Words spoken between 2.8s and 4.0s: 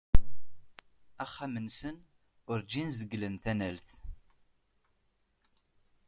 zegglen tanalt.